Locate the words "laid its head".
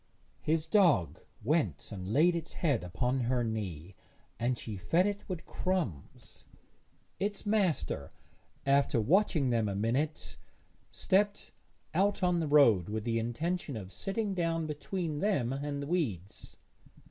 2.11-2.83